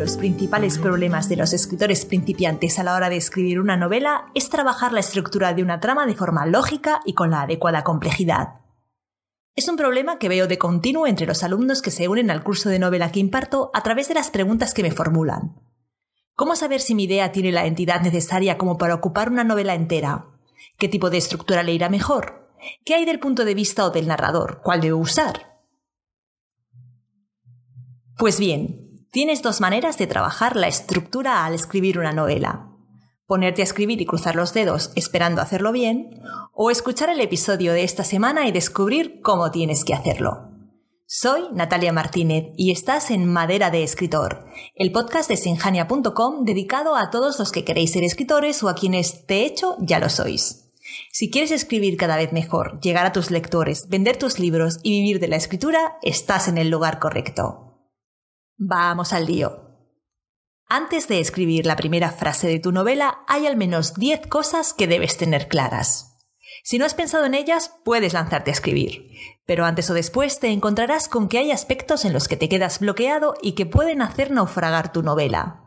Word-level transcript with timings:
los 0.00 0.16
principales 0.16 0.78
problemas 0.78 1.28
de 1.28 1.36
los 1.36 1.52
escritores 1.52 2.06
principiantes 2.06 2.78
a 2.78 2.84
la 2.84 2.94
hora 2.94 3.10
de 3.10 3.18
escribir 3.18 3.60
una 3.60 3.76
novela 3.76 4.30
es 4.34 4.48
trabajar 4.48 4.94
la 4.94 5.00
estructura 5.00 5.52
de 5.52 5.62
una 5.62 5.78
trama 5.78 6.06
de 6.06 6.14
forma 6.14 6.46
lógica 6.46 7.02
y 7.04 7.12
con 7.12 7.32
la 7.32 7.42
adecuada 7.42 7.84
complejidad. 7.84 8.62
Es 9.54 9.68
un 9.68 9.76
problema 9.76 10.18
que 10.18 10.30
veo 10.30 10.46
de 10.46 10.56
continuo 10.56 11.06
entre 11.06 11.26
los 11.26 11.42
alumnos 11.42 11.82
que 11.82 11.90
se 11.90 12.08
unen 12.08 12.30
al 12.30 12.42
curso 12.42 12.70
de 12.70 12.78
novela 12.78 13.12
que 13.12 13.20
imparto 13.20 13.70
a 13.74 13.82
través 13.82 14.08
de 14.08 14.14
las 14.14 14.30
preguntas 14.30 14.72
que 14.72 14.82
me 14.82 14.90
formulan. 14.90 15.60
¿Cómo 16.34 16.56
saber 16.56 16.80
si 16.80 16.94
mi 16.94 17.04
idea 17.04 17.30
tiene 17.30 17.52
la 17.52 17.66
entidad 17.66 18.00
necesaria 18.00 18.56
como 18.56 18.78
para 18.78 18.94
ocupar 18.94 19.28
una 19.28 19.44
novela 19.44 19.74
entera? 19.74 20.28
¿Qué 20.78 20.88
tipo 20.88 21.10
de 21.10 21.18
estructura 21.18 21.62
le 21.62 21.74
irá 21.74 21.90
mejor? 21.90 22.48
¿Qué 22.86 22.94
hay 22.94 23.04
del 23.04 23.20
punto 23.20 23.44
de 23.44 23.52
vista 23.52 23.84
o 23.84 23.90
del 23.90 24.08
narrador? 24.08 24.62
¿Cuál 24.64 24.80
debo 24.80 24.96
usar? 24.96 25.60
Pues 28.16 28.40
bien, 28.40 28.89
tienes 29.10 29.42
dos 29.42 29.60
maneras 29.60 29.98
de 29.98 30.06
trabajar 30.06 30.56
la 30.56 30.68
estructura 30.68 31.44
al 31.44 31.54
escribir 31.54 31.98
una 31.98 32.12
novela. 32.12 32.68
Ponerte 33.26 33.62
a 33.62 33.64
escribir 33.64 34.00
y 34.00 34.06
cruzar 34.06 34.36
los 34.36 34.54
dedos 34.54 34.92
esperando 34.94 35.40
hacerlo 35.40 35.72
bien, 35.72 36.20
o 36.52 36.70
escuchar 36.70 37.10
el 37.10 37.20
episodio 37.20 37.72
de 37.72 37.84
esta 37.84 38.04
semana 38.04 38.46
y 38.46 38.52
descubrir 38.52 39.20
cómo 39.20 39.50
tienes 39.50 39.84
que 39.84 39.94
hacerlo. 39.94 40.48
Soy 41.06 41.42
Natalia 41.52 41.92
Martínez 41.92 42.52
y 42.56 42.70
estás 42.70 43.10
en 43.10 43.26
Madera 43.26 43.70
de 43.70 43.82
Escritor, 43.82 44.46
el 44.76 44.92
podcast 44.92 45.28
de 45.28 45.36
sinjania.com 45.36 46.44
dedicado 46.44 46.94
a 46.94 47.10
todos 47.10 47.38
los 47.40 47.50
que 47.50 47.64
queréis 47.64 47.92
ser 47.92 48.04
escritores 48.04 48.62
o 48.62 48.68
a 48.68 48.74
quienes, 48.74 49.26
de 49.26 49.44
hecho, 49.44 49.76
ya 49.80 49.98
lo 49.98 50.08
sois. 50.08 50.70
Si 51.10 51.30
quieres 51.30 51.50
escribir 51.50 51.96
cada 51.96 52.16
vez 52.16 52.32
mejor, 52.32 52.80
llegar 52.80 53.06
a 53.06 53.12
tus 53.12 53.32
lectores, 53.32 53.88
vender 53.88 54.18
tus 54.18 54.38
libros 54.38 54.78
y 54.84 54.90
vivir 54.90 55.20
de 55.20 55.28
la 55.28 55.36
escritura, 55.36 55.98
estás 56.02 56.46
en 56.46 56.58
el 56.58 56.70
lugar 56.70 57.00
correcto. 57.00 57.69
Vamos 58.62 59.14
al 59.14 59.24
lío. 59.24 59.70
Antes 60.68 61.08
de 61.08 61.18
escribir 61.18 61.64
la 61.64 61.76
primera 61.76 62.10
frase 62.10 62.46
de 62.46 62.60
tu 62.60 62.72
novela, 62.72 63.20
hay 63.26 63.46
al 63.46 63.56
menos 63.56 63.94
10 63.94 64.26
cosas 64.26 64.74
que 64.74 64.86
debes 64.86 65.16
tener 65.16 65.48
claras. 65.48 66.18
Si 66.62 66.76
no 66.76 66.84
has 66.84 66.92
pensado 66.92 67.24
en 67.24 67.32
ellas, 67.32 67.72
puedes 67.86 68.12
lanzarte 68.12 68.50
a 68.50 68.52
escribir, 68.52 69.12
pero 69.46 69.64
antes 69.64 69.88
o 69.88 69.94
después 69.94 70.40
te 70.40 70.48
encontrarás 70.48 71.08
con 71.08 71.28
que 71.28 71.38
hay 71.38 71.52
aspectos 71.52 72.04
en 72.04 72.12
los 72.12 72.28
que 72.28 72.36
te 72.36 72.50
quedas 72.50 72.80
bloqueado 72.80 73.32
y 73.40 73.52
que 73.52 73.64
pueden 73.64 74.02
hacer 74.02 74.30
naufragar 74.30 74.92
tu 74.92 75.02
novela. 75.02 75.64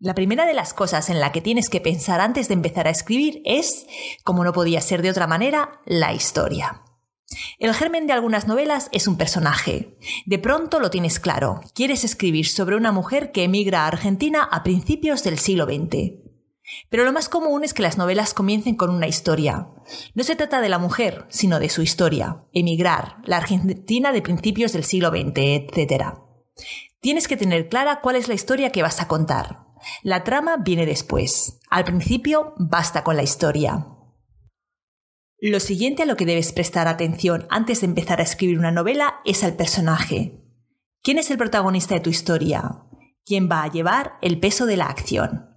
La 0.00 0.16
primera 0.16 0.44
de 0.44 0.54
las 0.54 0.74
cosas 0.74 1.08
en 1.08 1.20
la 1.20 1.30
que 1.30 1.40
tienes 1.40 1.70
que 1.70 1.80
pensar 1.80 2.20
antes 2.20 2.48
de 2.48 2.54
empezar 2.54 2.88
a 2.88 2.90
escribir 2.90 3.42
es, 3.44 3.86
como 4.24 4.42
no 4.42 4.52
podía 4.52 4.80
ser 4.80 5.02
de 5.02 5.10
otra 5.10 5.28
manera, 5.28 5.80
la 5.86 6.12
historia. 6.12 6.81
El 7.58 7.74
germen 7.74 8.06
de 8.06 8.12
algunas 8.12 8.46
novelas 8.46 8.88
es 8.92 9.06
un 9.06 9.16
personaje. 9.16 9.96
De 10.26 10.38
pronto 10.38 10.80
lo 10.80 10.90
tienes 10.90 11.20
claro. 11.20 11.60
Quieres 11.74 12.04
escribir 12.04 12.46
sobre 12.46 12.76
una 12.76 12.92
mujer 12.92 13.32
que 13.32 13.44
emigra 13.44 13.84
a 13.84 13.88
Argentina 13.88 14.42
a 14.42 14.62
principios 14.62 15.24
del 15.24 15.38
siglo 15.38 15.64
XX. 15.64 16.22
Pero 16.88 17.04
lo 17.04 17.12
más 17.12 17.28
común 17.28 17.64
es 17.64 17.74
que 17.74 17.82
las 17.82 17.98
novelas 17.98 18.34
comiencen 18.34 18.76
con 18.76 18.90
una 18.90 19.08
historia. 19.08 19.68
No 20.14 20.24
se 20.24 20.36
trata 20.36 20.60
de 20.60 20.68
la 20.68 20.78
mujer, 20.78 21.26
sino 21.28 21.58
de 21.58 21.68
su 21.68 21.82
historia. 21.82 22.44
Emigrar, 22.52 23.16
la 23.24 23.38
Argentina 23.38 24.12
de 24.12 24.22
principios 24.22 24.72
del 24.72 24.84
siglo 24.84 25.10
XX, 25.10 25.32
etc. 25.36 26.14
Tienes 27.00 27.28
que 27.28 27.36
tener 27.36 27.68
clara 27.68 28.00
cuál 28.00 28.16
es 28.16 28.28
la 28.28 28.34
historia 28.34 28.70
que 28.70 28.82
vas 28.82 29.00
a 29.00 29.08
contar. 29.08 29.66
La 30.02 30.22
trama 30.22 30.58
viene 30.58 30.86
después. 30.86 31.58
Al 31.68 31.84
principio 31.84 32.54
basta 32.58 33.02
con 33.02 33.16
la 33.16 33.22
historia. 33.22 33.86
Lo 35.44 35.58
siguiente 35.58 36.04
a 36.04 36.06
lo 36.06 36.14
que 36.14 36.24
debes 36.24 36.52
prestar 36.52 36.86
atención 36.86 37.48
antes 37.50 37.80
de 37.80 37.88
empezar 37.88 38.20
a 38.20 38.22
escribir 38.22 38.60
una 38.60 38.70
novela 38.70 39.16
es 39.24 39.42
al 39.42 39.56
personaje. 39.56 40.40
¿Quién 41.02 41.18
es 41.18 41.32
el 41.32 41.36
protagonista 41.36 41.96
de 41.96 42.00
tu 42.00 42.10
historia? 42.10 42.84
¿Quién 43.26 43.48
va 43.50 43.64
a 43.64 43.68
llevar 43.68 44.12
el 44.22 44.38
peso 44.38 44.66
de 44.66 44.76
la 44.76 44.86
acción? 44.86 45.48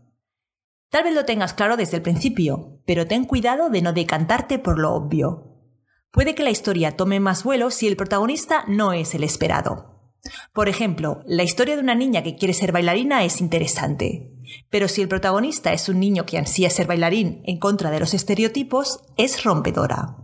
Tal 0.90 1.04
vez 1.04 1.14
lo 1.14 1.26
tengas 1.26 1.54
claro 1.54 1.78
desde 1.78 1.98
el 1.98 2.02
principio, 2.02 2.82
pero 2.88 3.06
ten 3.06 3.26
cuidado 3.26 3.70
de 3.70 3.84
no 3.84 3.94
decantarte 3.94 4.58
por 4.58 4.80
lo 4.80 4.92
obvio. 4.92 5.62
Puede 6.10 6.34
que 6.34 6.42
la 6.42 6.50
historia 6.50 6.98
tome 6.98 7.20
más 7.20 7.44
vuelo 7.44 7.70
si 7.70 7.86
el 7.86 7.96
protagonista 7.96 8.66
no 8.68 8.92
es 8.92 9.14
el 9.14 9.24
esperado. 9.24 10.16
Por 10.52 10.68
ejemplo, 10.68 11.22
la 11.28 11.44
historia 11.44 11.76
de 11.76 11.84
una 11.84 11.94
niña 11.94 12.24
que 12.24 12.36
quiere 12.36 12.56
ser 12.56 12.72
bailarina 12.72 13.24
es 13.24 13.40
interesante, 13.40 14.35
pero 14.70 14.88
si 14.88 15.02
el 15.02 15.08
protagonista 15.08 15.74
es 15.74 15.90
un 15.90 16.00
niño 16.00 16.26
que 16.26 16.38
ansía 16.38 16.70
ser 16.70 16.88
bailarín 16.88 17.42
en 17.46 17.60
contra 17.60 17.92
de 17.92 18.00
los 18.00 18.14
estereotipos, 18.14 19.00
es 19.18 19.44
rompedora. 19.44 20.18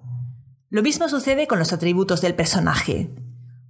Lo 0.69 0.81
mismo 0.81 1.09
sucede 1.09 1.47
con 1.47 1.59
los 1.59 1.73
atributos 1.73 2.21
del 2.21 2.35
personaje. 2.35 3.13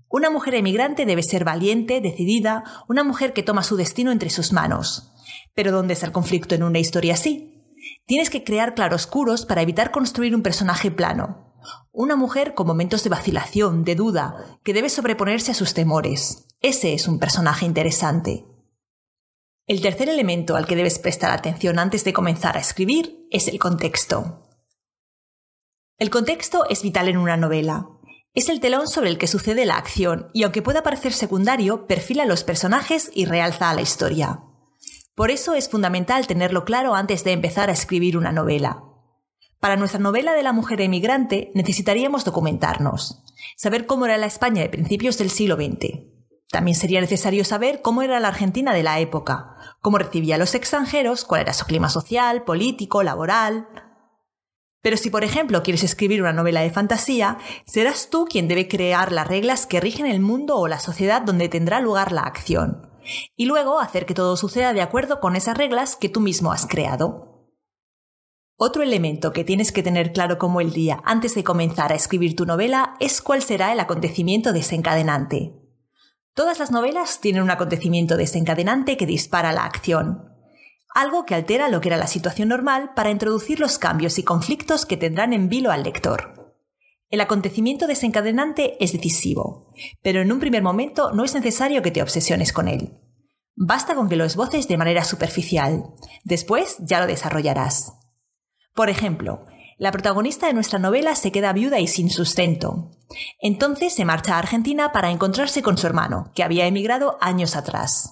Una 0.07 0.29
mujer 0.29 0.55
emigrante 0.55 1.05
debe 1.05 1.23
ser 1.23 1.45
valiente, 1.45 2.01
decidida, 2.01 2.63
una 2.87 3.03
mujer 3.03 3.33
que 3.33 3.43
toma 3.43 3.63
su 3.63 3.77
destino 3.77 4.11
entre 4.11 4.29
sus 4.29 4.51
manos. 4.51 5.13
Pero 5.55 5.71
¿dónde 5.71 5.93
está 5.93 6.05
el 6.05 6.11
conflicto 6.11 6.53
en 6.53 6.63
una 6.63 6.79
historia 6.79 7.13
así? 7.13 7.51
Tienes 8.05 8.29
que 8.29 8.43
crear 8.43 8.75
claroscuros 8.75 9.45
para 9.45 9.61
evitar 9.61 9.91
construir 9.91 10.35
un 10.35 10.43
personaje 10.43 10.91
plano. 10.91 11.55
Una 11.91 12.15
mujer 12.15 12.53
con 12.53 12.67
momentos 12.67 13.03
de 13.03 13.09
vacilación, 13.09 13.83
de 13.83 13.95
duda, 13.95 14.59
que 14.63 14.73
debe 14.73 14.89
sobreponerse 14.89 15.51
a 15.51 15.55
sus 15.55 15.73
temores. 15.73 16.45
Ese 16.59 16.93
es 16.93 17.07
un 17.07 17.17
personaje 17.17 17.65
interesante. 17.65 18.45
El 19.71 19.79
tercer 19.79 20.09
elemento 20.09 20.57
al 20.57 20.67
que 20.67 20.75
debes 20.75 20.99
prestar 20.99 21.31
atención 21.31 21.79
antes 21.79 22.03
de 22.03 22.11
comenzar 22.11 22.57
a 22.57 22.59
escribir 22.59 23.25
es 23.31 23.47
el 23.47 23.57
contexto. 23.57 24.49
El 25.97 26.09
contexto 26.09 26.67
es 26.69 26.83
vital 26.83 27.07
en 27.07 27.15
una 27.15 27.37
novela. 27.37 27.87
Es 28.33 28.49
el 28.49 28.59
telón 28.59 28.89
sobre 28.89 29.09
el 29.09 29.17
que 29.17 29.27
sucede 29.27 29.65
la 29.65 29.77
acción 29.77 30.27
y 30.33 30.43
aunque 30.43 30.61
pueda 30.61 30.83
parecer 30.83 31.13
secundario, 31.13 31.87
perfila 31.87 32.23
a 32.23 32.25
los 32.25 32.43
personajes 32.43 33.11
y 33.13 33.23
realza 33.23 33.69
a 33.69 33.73
la 33.73 33.79
historia. 33.79 34.43
Por 35.15 35.31
eso 35.31 35.53
es 35.53 35.69
fundamental 35.69 36.27
tenerlo 36.27 36.65
claro 36.65 36.93
antes 36.93 37.23
de 37.23 37.31
empezar 37.31 37.69
a 37.69 37.73
escribir 37.73 38.17
una 38.17 38.33
novela. 38.33 38.83
Para 39.61 39.77
nuestra 39.77 40.01
novela 40.01 40.33
de 40.33 40.43
la 40.43 40.51
mujer 40.51 40.81
emigrante 40.81 41.49
necesitaríamos 41.55 42.25
documentarnos, 42.25 43.23
saber 43.55 43.85
cómo 43.85 44.05
era 44.05 44.17
la 44.17 44.25
España 44.25 44.63
de 44.63 44.69
principios 44.69 45.17
del 45.17 45.29
siglo 45.29 45.55
XX, 45.55 46.00
también 46.51 46.75
sería 46.75 46.99
necesario 46.99 47.45
saber 47.45 47.81
cómo 47.81 48.01
era 48.01 48.19
la 48.19 48.27
Argentina 48.27 48.73
de 48.73 48.83
la 48.83 48.99
época, 48.99 49.55
cómo 49.79 49.97
recibía 49.97 50.35
a 50.35 50.37
los 50.37 50.53
extranjeros, 50.53 51.23
cuál 51.23 51.41
era 51.41 51.53
su 51.53 51.65
clima 51.65 51.89
social, 51.89 52.43
político, 52.43 53.03
laboral. 53.03 53.69
Pero 54.81 54.97
si, 54.97 55.09
por 55.09 55.23
ejemplo, 55.23 55.63
quieres 55.63 55.83
escribir 55.83 56.21
una 56.21 56.33
novela 56.33 56.59
de 56.59 56.69
fantasía, 56.69 57.37
serás 57.65 58.09
tú 58.09 58.25
quien 58.25 58.49
debe 58.49 58.67
crear 58.67 59.13
las 59.13 59.27
reglas 59.27 59.65
que 59.65 59.79
rigen 59.79 60.05
el 60.05 60.19
mundo 60.19 60.57
o 60.57 60.67
la 60.67 60.79
sociedad 60.79 61.21
donde 61.21 61.47
tendrá 61.47 61.79
lugar 61.79 62.11
la 62.11 62.23
acción, 62.23 62.91
y 63.37 63.45
luego 63.45 63.79
hacer 63.79 64.05
que 64.05 64.13
todo 64.13 64.35
suceda 64.35 64.73
de 64.73 64.81
acuerdo 64.81 65.21
con 65.21 65.37
esas 65.37 65.57
reglas 65.57 65.95
que 65.95 66.09
tú 66.09 66.19
mismo 66.19 66.51
has 66.51 66.65
creado. 66.67 67.47
Otro 68.57 68.83
elemento 68.83 69.31
que 69.31 69.45
tienes 69.45 69.71
que 69.71 69.83
tener 69.83 70.11
claro 70.11 70.37
como 70.37 70.59
el 70.59 70.73
día 70.73 71.01
antes 71.05 71.33
de 71.33 71.45
comenzar 71.45 71.93
a 71.93 71.95
escribir 71.95 72.35
tu 72.35 72.45
novela 72.45 72.95
es 72.99 73.21
cuál 73.21 73.41
será 73.41 73.71
el 73.71 73.79
acontecimiento 73.79 74.51
desencadenante. 74.51 75.60
Todas 76.33 76.59
las 76.59 76.71
novelas 76.71 77.19
tienen 77.19 77.43
un 77.43 77.51
acontecimiento 77.51 78.15
desencadenante 78.15 78.95
que 78.95 79.05
dispara 79.05 79.51
la 79.51 79.65
acción, 79.65 80.29
algo 80.93 81.25
que 81.25 81.35
altera 81.35 81.67
lo 81.67 81.81
que 81.81 81.89
era 81.89 81.97
la 81.97 82.07
situación 82.07 82.49
normal 82.49 82.91
para 82.95 83.09
introducir 83.09 83.59
los 83.59 83.77
cambios 83.77 84.17
y 84.17 84.23
conflictos 84.23 84.85
que 84.85 84.97
tendrán 84.97 85.33
en 85.33 85.49
vilo 85.49 85.71
al 85.71 85.83
lector. 85.83 86.55
El 87.09 87.19
acontecimiento 87.19 87.87
desencadenante 87.87 88.81
es 88.83 88.93
decisivo, 88.93 89.73
pero 90.01 90.21
en 90.21 90.31
un 90.31 90.39
primer 90.39 90.63
momento 90.63 91.11
no 91.11 91.25
es 91.25 91.35
necesario 91.35 91.81
que 91.81 91.91
te 91.91 92.01
obsesiones 92.01 92.53
con 92.53 92.69
él. 92.69 92.97
Basta 93.55 93.95
con 93.95 94.07
que 94.07 94.15
lo 94.15 94.23
esboces 94.23 94.69
de 94.69 94.77
manera 94.77 95.03
superficial, 95.03 95.83
después 96.23 96.77
ya 96.79 97.01
lo 97.01 97.07
desarrollarás. 97.07 97.93
Por 98.73 98.89
ejemplo, 98.89 99.45
la 99.81 99.91
protagonista 99.91 100.45
de 100.45 100.53
nuestra 100.53 100.77
novela 100.77 101.15
se 101.15 101.31
queda 101.31 101.53
viuda 101.53 101.79
y 101.79 101.87
sin 101.87 102.11
sustento. 102.11 102.91
Entonces 103.39 103.95
se 103.95 104.05
marcha 104.05 104.35
a 104.35 104.37
Argentina 104.37 104.91
para 104.91 105.09
encontrarse 105.09 105.63
con 105.63 105.75
su 105.75 105.87
hermano, 105.87 106.31
que 106.35 106.43
había 106.43 106.67
emigrado 106.67 107.17
años 107.19 107.55
atrás. 107.55 108.11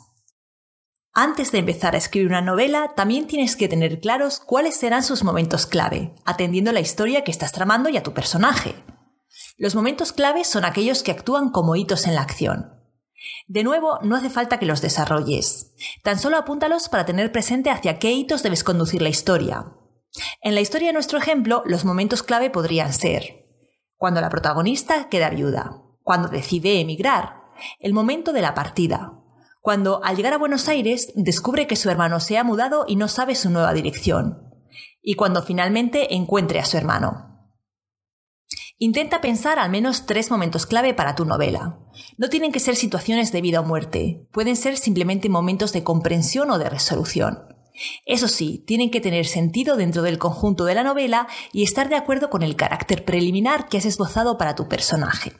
Antes 1.13 1.51
de 1.51 1.59
empezar 1.59 1.93
a 1.93 1.99
escribir 1.99 2.29
una 2.29 2.41
novela, 2.41 2.93
también 2.95 3.27
tienes 3.27 3.55
que 3.55 3.67
tener 3.67 3.99
claros 3.99 4.39
cuáles 4.39 4.77
serán 4.77 5.03
sus 5.03 5.23
momentos 5.23 5.67
clave, 5.67 6.15
atendiendo 6.25 6.71
la 6.71 6.79
historia 6.79 7.23
que 7.23 7.29
estás 7.29 7.51
tramando 7.51 7.89
y 7.89 7.97
a 7.97 8.03
tu 8.03 8.15
personaje. 8.15 8.73
Los 9.55 9.75
momentos 9.75 10.11
clave 10.11 10.45
son 10.45 10.65
aquellos 10.65 11.03
que 11.03 11.11
actúan 11.11 11.51
como 11.51 11.75
hitos 11.75 12.07
en 12.07 12.15
la 12.15 12.21
acción. 12.21 12.73
De 13.47 13.63
nuevo, 13.63 13.99
no 14.01 14.15
hace 14.15 14.31
falta 14.31 14.57
que 14.57 14.65
los 14.65 14.81
desarrolles. 14.81 15.75
Tan 16.01 16.17
solo 16.17 16.37
apúntalos 16.37 16.89
para 16.89 17.05
tener 17.05 17.31
presente 17.31 17.69
hacia 17.69 17.99
qué 17.99 18.11
hitos 18.11 18.41
debes 18.41 18.63
conducir 18.63 19.03
la 19.03 19.09
historia, 19.09 19.75
en 20.49 20.55
la 20.55 20.61
historia 20.61 20.89
de 20.89 20.93
nuestro 20.93 21.17
ejemplo, 21.17 21.63
los 21.65 21.85
momentos 21.85 22.23
clave 22.23 22.49
podrían 22.49 22.91
ser 22.91 23.45
cuando 23.99 24.21
la 24.21 24.29
protagonista 24.29 25.09
queda 25.09 25.29
viuda, 25.29 25.83
cuando 26.03 26.29
decide 26.29 26.79
emigrar, 26.79 27.43
el 27.79 27.93
momento 27.93 28.31
de 28.31 28.41
la 28.41 28.53
partida, 28.53 29.13
cuando 29.61 30.01
al 30.05 30.15
llegar 30.15 30.33
a 30.33 30.37
Buenos 30.37 30.69
Aires 30.69 31.11
descubre 31.15 31.67
que 31.67 31.75
su 31.75 31.89
hermano 31.89 32.21
se 32.21 32.37
ha 32.37 32.45
mudado 32.45 32.85
y 32.87 32.95
no 32.95 33.09
sabe 33.09 33.35
su 33.35 33.49
nueva 33.49 33.73
dirección, 33.73 34.41
y 35.01 35.15
cuando 35.15 35.43
finalmente 35.43 36.15
encuentre 36.15 36.61
a 36.61 36.65
su 36.65 36.77
hermano. 36.77 37.49
Intenta 38.77 39.19
pensar 39.19 39.59
al 39.59 39.69
menos 39.69 40.05
tres 40.05 40.31
momentos 40.31 40.65
clave 40.65 40.93
para 40.93 41.13
tu 41.13 41.25
novela. 41.25 41.79
No 42.17 42.29
tienen 42.29 42.53
que 42.53 42.61
ser 42.61 42.77
situaciones 42.77 43.33
de 43.33 43.41
vida 43.41 43.59
o 43.59 43.65
muerte, 43.65 44.25
pueden 44.31 44.55
ser 44.55 44.77
simplemente 44.77 45.27
momentos 45.27 45.73
de 45.73 45.83
comprensión 45.83 46.49
o 46.51 46.57
de 46.57 46.69
resolución. 46.69 47.58
Eso 48.05 48.27
sí, 48.27 48.63
tienen 48.65 48.91
que 48.91 49.01
tener 49.01 49.25
sentido 49.25 49.75
dentro 49.75 50.01
del 50.01 50.17
conjunto 50.17 50.65
de 50.65 50.75
la 50.75 50.83
novela 50.83 51.27
y 51.51 51.63
estar 51.63 51.89
de 51.89 51.95
acuerdo 51.95 52.29
con 52.29 52.43
el 52.43 52.55
carácter 52.55 53.05
preliminar 53.05 53.67
que 53.67 53.77
has 53.77 53.85
esbozado 53.85 54.37
para 54.37 54.55
tu 54.55 54.67
personaje. 54.67 55.33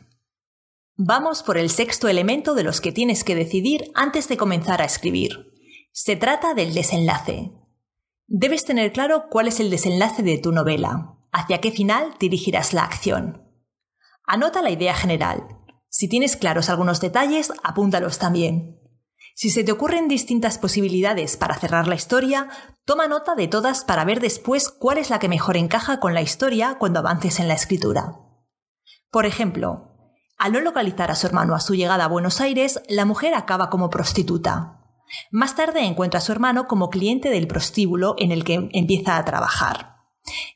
Vamos 0.96 1.44
por 1.44 1.58
el 1.58 1.70
sexto 1.70 2.08
elemento 2.08 2.56
de 2.56 2.64
los 2.64 2.82
que 2.82 2.92
tienes 2.92 3.24
que 3.24 3.36
decidir 3.36 3.92
antes 3.96 4.28
de 4.28 4.38
comenzar 4.38 4.82
a 4.82 4.86
escribir. 4.86 5.48
Se 5.92 6.16
trata 6.16 6.54
del 6.54 6.74
desenlace. 6.74 7.52
Debes 8.28 8.66
tener 8.66 8.92
claro 8.92 9.26
cuál 9.30 9.48
es 9.48 9.60
el 9.60 9.70
desenlace 9.70 10.24
de 10.24 10.38
tu 10.38 10.52
novela, 10.52 11.18
hacia 11.32 11.62
qué 11.62 11.72
final 11.72 12.16
dirigirás 12.20 12.74
la 12.74 12.84
acción. 12.84 13.44
Anota 14.26 14.62
la 14.62 14.72
idea 14.72 14.94
general. 14.94 15.48
Si 15.90 16.08
tienes 16.08 16.36
claros 16.36 16.70
algunos 16.70 17.02
detalles, 17.02 17.52
apúntalos 17.64 18.20
también. 18.20 18.79
Si 19.40 19.52
se 19.52 19.64
te 19.64 19.72
ocurren 19.72 20.10
distintas 20.10 20.58
posibilidades 20.58 21.38
para 21.38 21.58
cerrar 21.58 21.88
la 21.88 21.96
historia, 21.96 22.50
toma 22.84 23.08
nota 23.08 23.36
de 23.36 23.48
todas 23.48 23.86
para 23.86 24.04
ver 24.04 24.20
después 24.20 24.68
cuál 24.68 24.98
es 24.98 25.10
la 25.10 25.20
que 25.20 25.30
mejor 25.30 25.56
encaja 25.56 26.02
con 26.02 26.14
la 26.14 26.22
historia 26.22 26.76
cuando 26.78 27.00
avances 27.00 27.40
en 27.40 27.48
la 27.48 27.54
escritura. 27.54 28.18
Por 29.10 29.26
ejemplo, 29.26 29.94
al 30.38 30.52
no 30.52 30.60
localizar 30.60 31.10
a 31.10 31.16
su 31.16 31.26
hermano 31.26 31.56
a 31.56 31.62
su 31.62 31.74
llegada 31.74 32.04
a 32.04 32.10
Buenos 32.10 32.42
Aires, 32.42 32.82
la 32.90 33.06
mujer 33.06 33.34
acaba 33.34 33.70
como 33.70 33.90
prostituta. 33.90 34.82
Más 35.32 35.56
tarde 35.56 35.86
encuentra 35.86 36.18
a 36.18 36.22
su 36.22 36.34
hermano 36.34 36.68
como 36.68 36.90
cliente 36.90 37.30
del 37.30 37.48
prostíbulo 37.48 38.16
en 38.18 38.34
el 38.34 38.44
que 38.44 38.70
empieza 38.74 39.16
a 39.16 39.24
trabajar. 39.24 40.00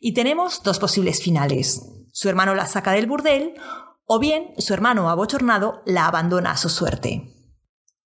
Y 0.01 0.13
tenemos 0.13 0.61
dos 0.61 0.79
posibles 0.79 1.23
finales. 1.23 1.89
Su 2.11 2.27
hermano 2.27 2.53
la 2.53 2.65
saca 2.65 2.91
del 2.91 3.07
burdel 3.07 3.53
o 4.05 4.19
bien 4.19 4.53
su 4.57 4.73
hermano 4.73 5.09
abochornado 5.09 5.83
la 5.85 6.05
abandona 6.07 6.51
a 6.51 6.57
su 6.57 6.67
suerte. 6.67 7.33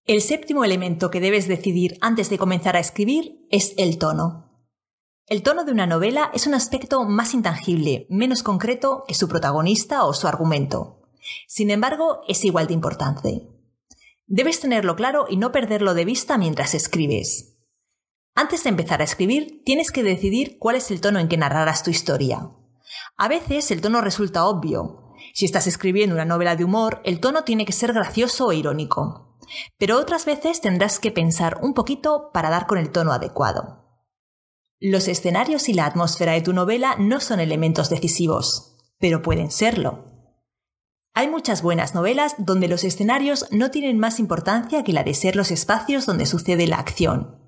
El 0.07 0.21
séptimo 0.21 0.63
elemento 0.63 1.11
que 1.11 1.19
debes 1.19 1.49
decidir 1.49 1.97
antes 1.99 2.29
de 2.29 2.37
comenzar 2.37 2.77
a 2.77 2.79
escribir 2.79 3.45
es 3.51 3.73
el 3.77 3.97
tono. 3.97 4.65
El 5.25 5.43
tono 5.43 5.65
de 5.65 5.73
una 5.73 5.85
novela 5.85 6.31
es 6.33 6.47
un 6.47 6.53
aspecto 6.53 7.03
más 7.03 7.33
intangible, 7.33 8.07
menos 8.09 8.41
concreto 8.41 9.03
que 9.05 9.13
su 9.13 9.27
protagonista 9.27 10.05
o 10.05 10.13
su 10.13 10.25
argumento. 10.25 11.09
Sin 11.45 11.71
embargo, 11.71 12.21
es 12.25 12.45
igual 12.45 12.67
de 12.67 12.73
importante. 12.73 13.49
Debes 14.27 14.61
tenerlo 14.61 14.95
claro 14.95 15.25
y 15.27 15.35
no 15.35 15.51
perderlo 15.51 15.93
de 15.93 16.05
vista 16.05 16.37
mientras 16.37 16.73
escribes. 16.73 17.57
Antes 18.33 18.63
de 18.63 18.69
empezar 18.69 19.01
a 19.01 19.05
escribir, 19.05 19.61
tienes 19.65 19.91
que 19.91 20.03
decidir 20.03 20.57
cuál 20.57 20.77
es 20.77 20.89
el 20.89 21.01
tono 21.01 21.19
en 21.19 21.27
que 21.27 21.35
narrarás 21.35 21.83
tu 21.83 21.89
historia. 21.89 22.49
A 23.17 23.27
veces 23.27 23.71
el 23.71 23.81
tono 23.81 23.99
resulta 23.99 24.45
obvio. 24.45 25.15
Si 25.33 25.43
estás 25.43 25.67
escribiendo 25.67 26.15
una 26.15 26.23
novela 26.23 26.55
de 26.55 26.63
humor, 26.63 27.01
el 27.03 27.19
tono 27.19 27.43
tiene 27.43 27.65
que 27.65 27.73
ser 27.73 27.91
gracioso 27.91 28.47
o 28.47 28.53
irónico. 28.53 29.26
Pero 29.77 29.99
otras 29.99 30.25
veces 30.25 30.61
tendrás 30.61 30.99
que 30.99 31.11
pensar 31.11 31.59
un 31.61 31.73
poquito 31.73 32.31
para 32.33 32.49
dar 32.49 32.67
con 32.67 32.77
el 32.77 32.91
tono 32.91 33.11
adecuado. 33.11 33.87
Los 34.79 35.07
escenarios 35.07 35.69
y 35.69 35.73
la 35.73 35.85
atmósfera 35.85 36.33
de 36.33 36.41
tu 36.41 36.53
novela 36.53 36.95
no 36.99 37.19
son 37.19 37.39
elementos 37.39 37.89
decisivos, 37.89 38.77
pero 38.99 39.21
pueden 39.21 39.49
serlo. 39.49 40.05
Hay 41.13 41.27
muchas 41.27 41.63
buenas 41.63 41.95
novelas 41.95 42.35
donde 42.37 42.67
los 42.67 42.83
escenarios 42.83 43.47
no 43.49 43.71
tienen 43.71 43.97
más 43.97 44.19
importancia 44.19 44.83
que 44.83 44.93
la 44.93 45.03
de 45.03 45.15
ser 45.15 45.35
los 45.35 45.49
espacios 45.49 46.05
donde 46.05 46.27
sucede 46.27 46.67
la 46.67 46.77
acción. 46.77 47.41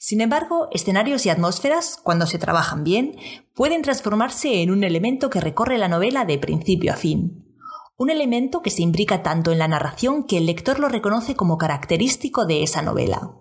Sin 0.00 0.20
embargo, 0.20 0.68
escenarios 0.72 1.24
y 1.26 1.30
atmósferas, 1.30 1.98
cuando 2.02 2.26
se 2.26 2.38
trabajan 2.38 2.82
bien, 2.82 3.16
pueden 3.54 3.82
transformarse 3.82 4.62
en 4.62 4.72
un 4.72 4.82
elemento 4.82 5.30
que 5.30 5.40
recorre 5.40 5.78
la 5.78 5.88
novela 5.88 6.24
de 6.24 6.38
principio 6.38 6.92
a 6.92 6.96
fin. 6.96 7.43
Un 7.96 8.10
elemento 8.10 8.62
que 8.62 8.70
se 8.70 8.82
imbrica 8.82 9.22
tanto 9.22 9.52
en 9.52 9.58
la 9.58 9.68
narración 9.68 10.24
que 10.24 10.38
el 10.38 10.46
lector 10.46 10.80
lo 10.80 10.88
reconoce 10.88 11.36
como 11.36 11.58
característico 11.58 12.44
de 12.44 12.62
esa 12.62 12.82
novela. 12.82 13.40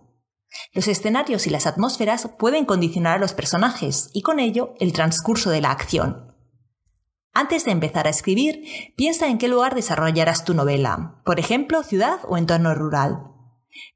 Los 0.74 0.88
escenarios 0.88 1.48
y 1.48 1.50
las 1.50 1.66
atmósferas 1.66 2.30
pueden 2.38 2.66
condicionar 2.66 3.18
a 3.18 3.20
los 3.20 3.34
personajes 3.34 4.10
y 4.14 4.22
con 4.22 4.40
ello 4.40 4.76
el 4.80 4.94
transcurso 4.94 5.50
de 5.50 5.62
la 5.62 5.72
acción. 5.72 6.36
Antes 7.34 7.66
de 7.66 7.72
empezar 7.72 8.06
a 8.06 8.12
escribir, 8.12 8.64
piensa 8.96 9.28
en 9.28 9.40
qué 9.40 9.48
lugar 9.48 9.74
desarrollarás 9.74 10.46
tu 10.46 10.54
novela, 10.54 11.22
por 11.26 11.40
ejemplo, 11.40 11.82
ciudad 11.82 12.20
o 12.28 12.38
entorno 12.38 12.76
rural. 12.76 13.32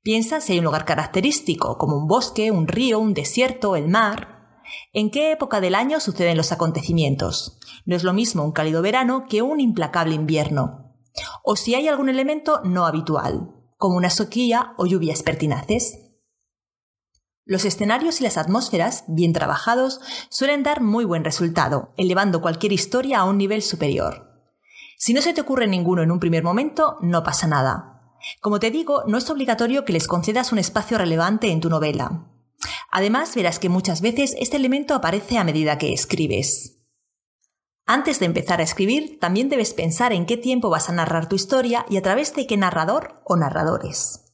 Piensa 0.02 0.42
si 0.42 0.54
hay 0.54 0.60
un 0.60 0.66
lugar 0.66 0.86
característico, 0.86 1.78
como 1.78 1.98
un 1.98 2.08
bosque, 2.08 2.50
un 2.50 2.68
río, 2.68 2.98
un 2.98 3.14
desierto, 3.14 3.76
el 3.76 3.90
mar. 3.90 4.37
¿En 4.94 5.12
qué 5.12 5.32
época 5.32 5.62
del 5.62 5.76
año 5.76 6.00
suceden 6.00 6.38
los 6.38 6.52
acontecimientos? 6.52 7.60
No 7.86 7.96
es 7.96 8.04
lo 8.04 8.14
mismo 8.14 8.44
un 8.44 8.52
cálido 8.52 8.82
verano 8.82 9.26
que 9.30 9.42
un 9.42 9.60
implacable 9.60 10.16
invierno. 10.16 10.94
O 11.44 11.56
si 11.56 11.76
hay 11.76 11.88
algún 11.88 12.10
elemento 12.10 12.62
no 12.64 12.86
habitual, 12.86 13.54
como 13.78 13.98
una 13.98 14.10
soquilla 14.10 14.74
o 14.78 14.86
lluvias 14.86 15.24
pertinaces. 15.24 16.00
Los 17.46 17.64
escenarios 17.64 18.20
y 18.20 18.26
las 18.26 18.38
atmósferas, 18.38 19.06
bien 19.08 19.32
trabajados, 19.32 20.02
suelen 20.30 20.64
dar 20.64 20.82
muy 20.82 21.06
buen 21.06 21.24
resultado, 21.24 21.94
elevando 21.96 22.42
cualquier 22.42 22.74
historia 22.74 23.20
a 23.20 23.24
un 23.24 23.38
nivel 23.38 23.62
superior. 23.62 24.28
Si 24.98 25.14
no 25.14 25.22
se 25.22 25.34
te 25.34 25.42
ocurre 25.42 25.68
ninguno 25.68 26.02
en 26.02 26.12
un 26.12 26.20
primer 26.20 26.44
momento, 26.44 26.98
no 27.02 27.24
pasa 27.24 27.48
nada. 27.48 28.16
Como 28.42 28.60
te 28.60 28.72
digo, 28.72 29.04
no 29.08 29.18
es 29.18 29.30
obligatorio 29.30 29.86
que 29.86 29.94
les 29.94 30.08
concedas 30.08 30.52
un 30.52 30.58
espacio 30.58 30.98
relevante 30.98 31.52
en 31.52 31.62
tu 31.62 31.70
novela. 31.70 32.34
Además, 32.92 33.36
verás 33.36 33.60
que 33.60 33.70
muchas 33.70 34.02
veces 34.02 34.36
este 34.40 34.58
elemento 34.58 34.96
aparece 34.96 35.38
a 35.38 35.44
medida 35.44 35.78
que 35.78 35.94
escribes. 35.94 36.78
Antes 37.86 38.20
de 38.20 38.26
empezar 38.26 38.60
a 38.60 38.64
escribir, 38.64 39.18
también 39.20 39.48
debes 39.48 39.74
pensar 39.74 40.12
en 40.12 40.26
qué 40.26 40.36
tiempo 40.36 40.70
vas 40.70 40.90
a 40.90 40.94
narrar 40.94 41.30
tu 41.30 41.36
historia 41.36 41.86
y 41.90 41.98
a 41.98 42.02
través 42.02 42.36
de 42.36 42.46
qué 42.46 42.58
narrador 42.58 43.22
o 43.24 43.38
narradores. 43.38 44.26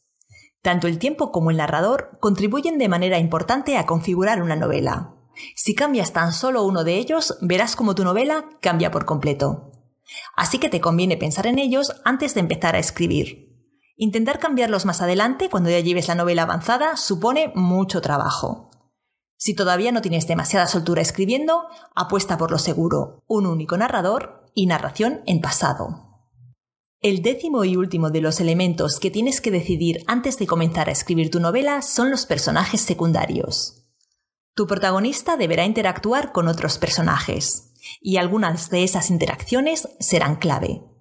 Tanto 0.64 0.88
el 0.88 0.98
tiempo 0.98 1.32
como 1.32 1.52
el 1.52 1.58
narrador 1.58 2.18
contribuyen 2.20 2.78
de 2.78 2.88
manera 2.88 3.20
importante 3.20 3.78
a 3.78 3.86
configurar 3.86 4.42
una 4.42 4.56
novela. 4.56 5.14
Si 5.56 5.76
cambias 5.76 6.14
tan 6.14 6.34
solo 6.34 6.64
uno 6.64 6.84
de 6.84 6.96
ellos, 6.96 7.38
verás 7.42 7.76
como 7.76 7.96
tu 7.96 8.04
novela 8.04 8.50
cambia 8.62 8.90
por 8.90 9.06
completo. 9.06 9.72
Así 10.36 10.60
que 10.60 10.70
te 10.70 10.82
conviene 10.82 11.18
pensar 11.18 11.48
en 11.48 11.60
ellos 11.60 11.94
antes 12.06 12.34
de 12.34 12.40
empezar 12.40 12.76
a 12.76 12.80
escribir. 12.80 13.43
Intentar 13.96 14.40
cambiarlos 14.40 14.86
más 14.86 15.02
adelante, 15.02 15.50
cuando 15.50 15.70
ya 15.70 15.80
lleves 15.80 16.08
la 16.08 16.16
novela 16.16 16.44
avanzada, 16.44 16.98
supone 16.98 17.52
mucho 17.56 18.02
trabajo. 18.02 18.72
Si 19.38 19.54
todavía 19.54 19.92
no 19.92 20.02
tienes 20.02 20.26
demasiada 20.26 20.68
soltura 20.68 21.02
escribiendo, 21.02 21.66
apuesta 21.96 22.38
por 22.38 22.50
lo 22.50 22.58
seguro, 22.58 23.24
un 23.28 23.46
único 23.46 23.78
narrador 23.78 24.46
y 24.56 24.66
narración 24.68 25.22
en 25.26 25.42
pasado. 25.42 26.14
El 27.02 27.22
décimo 27.22 27.66
y 27.66 27.76
último 27.76 28.10
de 28.10 28.22
los 28.22 28.40
elementos 28.40 29.00
que 29.00 29.12
tienes 29.12 29.42
que 29.42 29.52
decidir 29.52 30.04
antes 30.08 30.40
de 30.40 30.48
comenzar 30.48 30.88
a 30.88 30.94
escribir 30.94 31.30
tu 31.30 31.42
novela 31.42 31.82
son 31.82 32.10
los 32.10 32.26
personajes 32.26 32.80
secundarios. 32.80 33.84
Tu 34.56 34.68
protagonista 34.68 35.36
deberá 35.36 35.66
interactuar 35.66 36.32
con 36.32 36.48
otros 36.48 36.78
personajes, 36.78 37.74
y 38.00 38.18
algunas 38.18 38.70
de 38.70 38.86
esas 38.86 39.10
interacciones 39.10 39.90
serán 40.00 40.38
clave. 40.38 40.93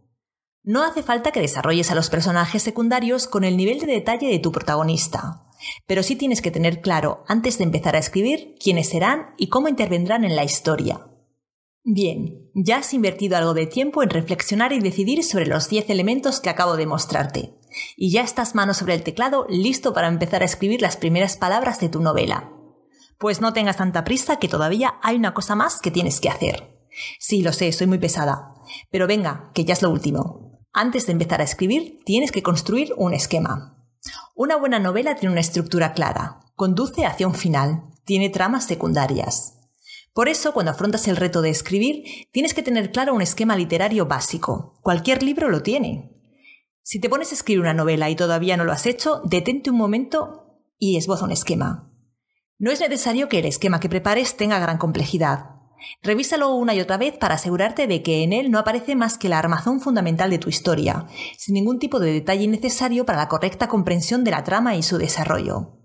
No 0.65 0.85
hace 0.85 1.03
falta 1.03 1.33
que 1.33 1.41
desarrolles 1.41 1.91
a 1.91 1.97
los 1.97 2.09
personajes 2.09 2.63
secundarios 2.63 3.27
con 3.27 3.43
el 3.43 3.57
nivel 3.57 3.81
de 3.81 3.87
detalle 3.87 4.29
de 4.29 4.39
tu 4.39 4.53
protagonista, 4.53 5.49
pero 5.89 6.05
sí 6.05 6.15
tienes 6.15 6.41
que 6.41 6.53
tener 6.53 6.81
claro 6.81 7.25
antes 7.27 7.59
de 7.59 7.65
empezar 7.65 7.97
a 7.97 7.99
escribir 7.99 8.55
quiénes 8.63 8.89
serán 8.89 9.35
y 9.37 9.49
cómo 9.49 9.67
intervendrán 9.67 10.25
en 10.25 10.37
la 10.37 10.45
historia. 10.45 11.05
Bien, 11.83 12.49
ya 12.55 12.77
has 12.77 12.95
invertido 12.95 13.37
algo 13.37 13.55
de 13.55 13.67
tiempo 13.67 14.05
en 14.05 14.11
reflexionar 14.11 14.73
y 14.73 14.79
decidir 14.79 15.25
sobre 15.25 15.47
los 15.47 15.69
10 15.69 15.91
elementos 15.91 16.39
que 16.39 16.51
acabo 16.51 16.77
de 16.77 16.87
mostrarte, 16.87 17.59
y 17.97 18.13
ya 18.13 18.23
estás 18.23 18.55
mano 18.55 18.73
sobre 18.73 18.95
el 18.95 19.03
teclado 19.03 19.47
listo 19.49 19.93
para 19.93 20.07
empezar 20.07 20.43
a 20.43 20.45
escribir 20.45 20.81
las 20.81 20.97
primeras 20.97 21.37
palabras 21.37 21.81
de 21.81 21.89
tu 21.89 22.01
novela. 22.01 22.53
Pues 23.19 23.41
no 23.41 23.53
tengas 23.53 23.79
tanta 23.79 24.05
prisa 24.05 24.39
que 24.39 24.47
todavía 24.47 24.95
hay 25.03 25.17
una 25.17 25.35
cosa 25.35 25.57
más 25.57 25.81
que 25.81 25.91
tienes 25.91 26.21
que 26.21 26.29
hacer. 26.29 26.87
Sí, 27.19 27.43
lo 27.43 27.53
sé, 27.53 27.73
soy 27.73 27.89
muy 27.89 27.99
pesada, 27.99 28.55
pero 28.93 29.09
venga, 29.09 29.51
que 29.55 29.65
ya 29.65 29.73
es 29.73 29.83
lo 29.83 29.91
último. 29.91 30.52
Antes 30.75 31.05
de 31.07 31.13
empezar 31.13 31.43
a 31.43 31.45
escribir, 31.45 32.01
tienes 32.05 32.33
que 32.33 32.43
construir 32.43 32.95
un 32.97 33.13
esquema. 33.13 33.77
Una 34.35 34.57
buena 34.57 34.79
novela 34.79 35.17
tiene 35.17 35.33
una 35.33 35.43
estructura 35.43 35.93
clara, 35.93 36.41
conduce 36.57 37.05
hacia 37.05 37.27
un 37.27 37.35
final, 37.35 37.85
tiene 38.05 38.31
tramas 38.31 38.65
secundarias. 38.65 39.59
Por 40.15 40.31
eso, 40.31 40.55
cuando 40.55 40.73
afrontas 40.73 41.09
el 41.09 41.17
reto 41.17 41.43
de 41.43 41.51
escribir, 41.51 42.27
tienes 42.33 42.55
que 42.55 42.63
tener 42.63 42.91
claro 42.91 43.13
un 43.15 43.21
esquema 43.21 43.55
literario 43.55 44.07
básico. 44.07 44.79
Cualquier 44.83 45.23
libro 45.23 45.51
lo 45.51 45.63
tiene. 45.63 46.11
Si 46.83 47.01
te 47.01 47.11
pones 47.11 47.33
a 47.33 47.35
escribir 47.35 47.61
una 47.61 47.75
novela 47.75 48.09
y 48.09 48.17
todavía 48.17 48.57
no 48.57 48.65
lo 48.65 48.73
has 48.73 48.87
hecho, 48.87 49.21
detente 49.25 49.71
un 49.71 49.77
momento 49.77 50.59
y 50.79 50.97
esboza 50.97 51.27
un 51.27 51.33
esquema. 51.33 51.93
No 52.59 52.71
es 52.71 52.81
necesario 52.81 53.29
que 53.29 53.41
el 53.41 53.45
esquema 53.45 53.79
que 53.79 53.91
prepares 53.91 54.37
tenga 54.39 54.59
gran 54.59 54.79
complejidad. 54.79 55.51
Revísalo 56.03 56.55
una 56.55 56.75
y 56.75 56.81
otra 56.81 56.97
vez 56.97 57.17
para 57.17 57.35
asegurarte 57.35 57.87
de 57.87 58.03
que 58.03 58.23
en 58.23 58.33
él 58.33 58.51
no 58.51 58.59
aparece 58.59 58.97
más 58.97 59.19
que 59.19 59.29
la 59.29 59.39
armazón 59.39 59.81
fundamental 59.81 60.31
de 60.31 60.39
tu 60.39 60.49
historia, 60.49 61.07
sin 61.39 61.55
ningún 61.55 61.79
tipo 61.79 62.01
de 62.01 62.13
detalle 62.13 62.49
necesario 62.49 63.07
para 63.07 63.19
la 63.19 63.29
correcta 63.29 63.69
comprensión 63.69 64.25
de 64.25 64.31
la 64.31 64.45
trama 64.45 64.77
y 64.77 64.83
su 64.83 64.99
desarrollo. 64.99 65.79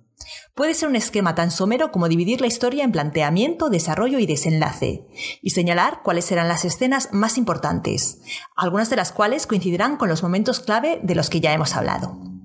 Puede 0.55 0.73
ser 0.73 0.89
un 0.89 0.95
esquema 0.95 1.35
tan 1.35 1.51
somero 1.51 1.91
como 1.91 2.09
dividir 2.09 2.41
la 2.41 2.47
historia 2.47 2.83
en 2.83 2.91
planteamiento, 2.91 3.69
desarrollo 3.69 4.17
y 4.17 4.25
desenlace, 4.25 5.05
y 5.41 5.51
señalar 5.51 6.01
cuáles 6.03 6.25
serán 6.25 6.47
las 6.47 6.65
escenas 6.65 7.09
más 7.11 7.37
importantes, 7.37 8.19
algunas 8.55 8.89
de 8.89 8.95
las 8.95 9.11
cuales 9.11 9.45
coincidirán 9.45 9.97
con 9.97 10.09
los 10.09 10.23
momentos 10.23 10.59
clave 10.59 10.99
de 11.03 11.15
los 11.15 11.29
que 11.29 11.41
ya 11.41 11.53
hemos 11.53 11.75
hablado. 11.75 12.36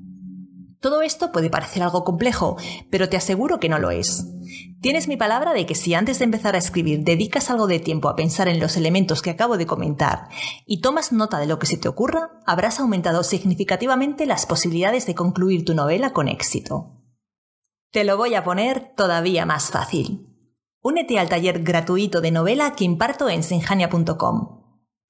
Todo 0.82 1.00
esto 1.02 1.30
puede 1.30 1.48
parecer 1.48 1.84
algo 1.84 2.02
complejo, 2.02 2.56
pero 2.90 3.08
te 3.08 3.16
aseguro 3.16 3.60
que 3.60 3.68
no 3.68 3.78
lo 3.78 3.92
es. 3.92 4.26
Tienes 4.80 5.06
mi 5.06 5.16
palabra 5.16 5.52
de 5.52 5.64
que 5.64 5.76
si 5.76 5.94
antes 5.94 6.18
de 6.18 6.24
empezar 6.24 6.56
a 6.56 6.58
escribir 6.58 7.04
dedicas 7.04 7.50
algo 7.50 7.68
de 7.68 7.78
tiempo 7.78 8.08
a 8.08 8.16
pensar 8.16 8.48
en 8.48 8.58
los 8.58 8.76
elementos 8.76 9.22
que 9.22 9.30
acabo 9.30 9.56
de 9.56 9.64
comentar 9.64 10.28
y 10.66 10.80
tomas 10.80 11.12
nota 11.12 11.38
de 11.38 11.46
lo 11.46 11.60
que 11.60 11.68
se 11.68 11.76
te 11.76 11.86
ocurra, 11.86 12.32
habrás 12.46 12.80
aumentado 12.80 13.22
significativamente 13.22 14.26
las 14.26 14.44
posibilidades 14.44 15.06
de 15.06 15.14
concluir 15.14 15.64
tu 15.64 15.72
novela 15.72 16.12
con 16.12 16.26
éxito. 16.26 17.00
Te 17.92 18.02
lo 18.02 18.16
voy 18.16 18.34
a 18.34 18.42
poner 18.42 18.92
todavía 18.96 19.46
más 19.46 19.70
fácil. 19.70 20.26
Únete 20.80 21.20
al 21.20 21.28
taller 21.28 21.62
gratuito 21.62 22.20
de 22.20 22.32
novela 22.32 22.72
que 22.72 22.82
imparto 22.82 23.28
en 23.28 23.44
sinjania.com. 23.44 24.61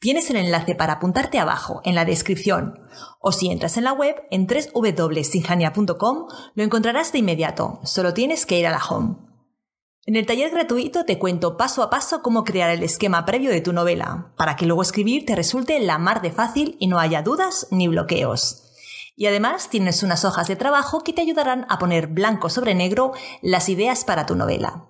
Tienes 0.03 0.29
el 0.31 0.37
enlace 0.37 0.75
para 0.75 0.95
apuntarte 0.95 1.39
abajo, 1.39 1.81
en 1.85 1.95
la 1.95 2.05
descripción, 2.05 2.89
o 3.21 3.31
si 3.31 3.53
entras 3.53 3.77
en 3.77 3.85
la 3.85 3.93
web, 3.93 4.17
en 4.33 4.49
www.sinjania.com 4.49 6.27
lo 6.57 6.65
encontrarás 6.65 7.13
de 7.13 7.21
inmediato, 7.21 7.79
solo 7.85 8.13
tienes 8.13 8.45
que 8.45 8.59
ir 8.59 8.67
a 8.67 8.73
la 8.73 8.85
home. 8.85 9.15
En 10.05 10.17
el 10.17 10.27
taller 10.27 10.51
gratuito 10.51 11.05
te 11.05 11.21
cuento 11.21 11.57
paso 11.57 11.85
a 11.85 11.91
paso 11.91 12.21
cómo 12.21 12.43
crear 12.43 12.71
el 12.71 12.83
esquema 12.83 13.25
previo 13.25 13.53
de 13.53 13.61
tu 13.61 13.73
novela, 13.73 14.35
para 14.37 14.57
que 14.57 14.67
luego 14.67 14.83
escribir 14.83 15.25
te 15.25 15.37
resulte 15.37 15.79
la 15.79 15.99
mar 15.99 16.21
de 16.21 16.33
fácil 16.33 16.77
y 16.81 16.89
no 16.89 16.99
haya 16.99 17.23
dudas 17.23 17.69
ni 17.71 17.87
bloqueos. 17.87 18.73
Y 19.15 19.27
además 19.27 19.69
tienes 19.71 20.03
unas 20.03 20.25
hojas 20.25 20.49
de 20.49 20.57
trabajo 20.57 21.05
que 21.05 21.13
te 21.13 21.23
ayudarán 21.23 21.65
a 21.69 21.79
poner 21.79 22.09
blanco 22.09 22.51
sobre 22.51 22.75
negro 22.75 23.13
las 23.41 23.69
ideas 23.69 24.05
para 24.05 24.27
tu 24.27 24.35
novela. 24.35 24.89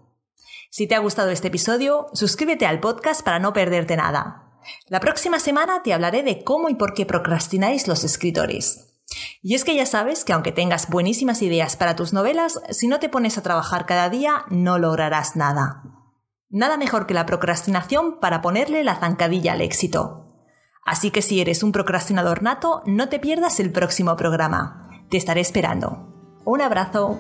Si 0.71 0.87
te 0.87 0.95
ha 0.95 1.01
gustado 1.01 1.29
este 1.29 1.49
episodio, 1.49 2.07
suscríbete 2.15 2.65
al 2.65 2.81
podcast 2.81 3.23
para 3.23 3.41
no 3.41 3.53
perderte 3.53 3.95
nada. 3.95 4.42
La 4.89 5.01
próxima 5.01 5.39
semana 5.39 5.83
te 5.83 5.93
hablaré 5.93 6.23
de 6.23 6.45
cómo 6.45 6.69
y 6.69 6.75
por 6.75 6.95
qué 6.95 7.07
procrastináis 7.07 7.89
los 7.89 8.05
escritores. 8.05 8.93
Y 9.43 9.55
es 9.55 9.65
que 9.65 9.75
ya 9.75 9.87
sabes 9.87 10.25
que 10.25 10.33
aunque 10.33 10.53
tengas 10.53 10.89
buenísimas 10.89 11.43
ideas 11.43 11.77
para 11.77 11.97
tus 11.97 12.13
novelas, 12.13 12.61
si 12.71 12.89
no 12.89 12.99
te 13.01 13.09
pones 13.09 13.39
a 13.39 13.43
trabajar 13.43 13.87
cada 13.87 14.09
día 14.09 14.45
no 14.51 14.79
lograrás 14.79 15.37
nada. 15.37 15.83
Nada 16.49 16.77
mejor 16.77 17.07
que 17.07 17.15
la 17.15 17.27
procrastinación 17.27 18.21
para 18.21 18.43
ponerle 18.43 18.85
la 18.85 18.97
zancadilla 18.97 19.53
al 19.53 19.63
éxito. 19.63 20.27
Así 20.85 21.11
que 21.11 21.23
si 21.23 21.41
eres 21.41 21.63
un 21.63 21.73
procrastinador 21.73 22.43
nato, 22.43 22.83
no 22.87 23.09
te 23.09 23.19
pierdas 23.19 23.61
el 23.61 23.73
próximo 23.73 24.17
programa. 24.17 24.89
Te 25.09 25.17
estaré 25.17 25.41
esperando. 25.41 26.41
Un 26.45 26.61
abrazo. 26.61 27.19